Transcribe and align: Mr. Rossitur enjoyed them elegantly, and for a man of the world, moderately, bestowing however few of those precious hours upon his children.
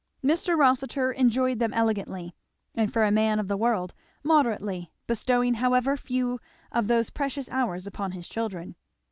Mr. 0.23 0.57
Rossitur 0.57 1.11
enjoyed 1.11 1.59
them 1.59 1.75
elegantly, 1.75 2.33
and 2.73 2.91
for 2.91 3.03
a 3.03 3.11
man 3.11 3.37
of 3.37 3.47
the 3.47 3.55
world, 3.55 3.93
moderately, 4.23 4.91
bestowing 5.05 5.53
however 5.53 5.95
few 5.95 6.39
of 6.71 6.87
those 6.87 7.11
precious 7.11 7.47
hours 7.49 7.85
upon 7.85 8.13
his 8.13 8.27
children. 8.27 8.75